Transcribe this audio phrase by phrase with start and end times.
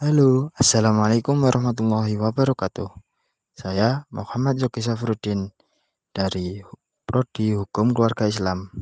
[0.00, 2.88] Halo, Assalamualaikum warahmatullahi wabarakatuh.
[3.52, 5.52] Saya Muhammad Yogi Safruddin
[6.16, 6.64] dari
[7.04, 8.72] Prodi Hukum Keluarga Islam.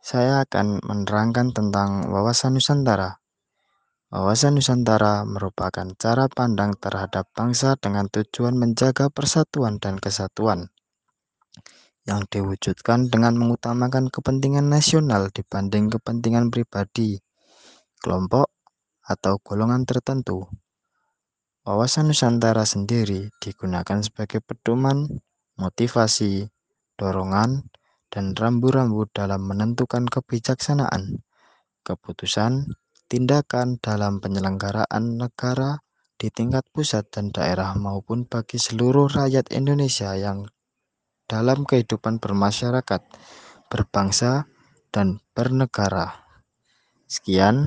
[0.00, 3.20] Saya akan menerangkan tentang wawasan Nusantara.
[4.08, 10.72] Wawasan Nusantara merupakan cara pandang terhadap bangsa dengan tujuan menjaga persatuan dan kesatuan
[12.08, 17.20] yang diwujudkan dengan mengutamakan kepentingan nasional dibanding kepentingan pribadi,
[18.00, 18.53] kelompok,
[19.04, 20.48] atau golongan tertentu.
[21.64, 25.08] Wawasan Nusantara sendiri digunakan sebagai pedoman,
[25.56, 26.48] motivasi,
[27.00, 27.72] dorongan,
[28.12, 31.24] dan rambu-rambu dalam menentukan kebijaksanaan,
[31.84, 32.68] keputusan,
[33.08, 35.80] tindakan dalam penyelenggaraan negara
[36.20, 40.46] di tingkat pusat dan daerah maupun bagi seluruh rakyat Indonesia yang
[41.24, 43.02] dalam kehidupan bermasyarakat,
[43.72, 44.46] berbangsa,
[44.92, 46.22] dan bernegara.
[47.08, 47.66] Sekian,